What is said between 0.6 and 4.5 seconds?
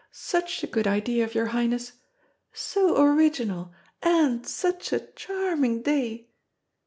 a good idea of your Highness. So original and